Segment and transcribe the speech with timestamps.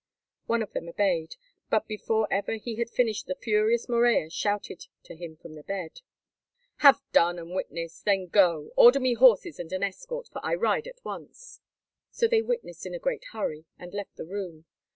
[0.47, 1.35] One of them obeyed,
[1.69, 6.01] but before ever he had finished the furious Morella shouted to them from the bed:
[6.77, 10.87] "Have done and witness, then go, order me horses and an escort, for I ride
[10.87, 11.59] at once."
[12.09, 14.65] So they witnessed in a great hurry, and left the room.